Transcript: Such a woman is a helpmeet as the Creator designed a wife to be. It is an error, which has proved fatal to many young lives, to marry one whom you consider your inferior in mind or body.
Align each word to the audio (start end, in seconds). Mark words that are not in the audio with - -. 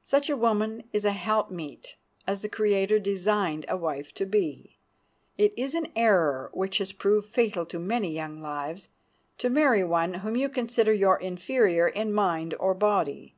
Such 0.00 0.30
a 0.30 0.38
woman 0.38 0.84
is 0.94 1.04
a 1.04 1.12
helpmeet 1.12 1.96
as 2.26 2.40
the 2.40 2.48
Creator 2.48 2.98
designed 2.98 3.66
a 3.68 3.76
wife 3.76 4.10
to 4.14 4.24
be. 4.24 4.78
It 5.36 5.52
is 5.54 5.74
an 5.74 5.88
error, 5.94 6.50
which 6.54 6.78
has 6.78 6.92
proved 6.92 7.28
fatal 7.28 7.66
to 7.66 7.78
many 7.78 8.10
young 8.10 8.40
lives, 8.40 8.88
to 9.36 9.50
marry 9.50 9.84
one 9.84 10.14
whom 10.24 10.34
you 10.34 10.48
consider 10.48 10.94
your 10.94 11.18
inferior 11.20 11.88
in 11.88 12.14
mind 12.14 12.54
or 12.58 12.72
body. 12.72 13.34